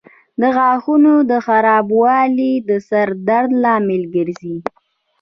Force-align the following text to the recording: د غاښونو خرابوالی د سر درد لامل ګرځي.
د 0.41 0.43
غاښونو 0.57 1.11
خرابوالی 1.45 2.53
د 2.69 2.71
سر 2.87 3.07
درد 3.29 3.51
لامل 3.63 4.03
ګرځي. 4.15 4.55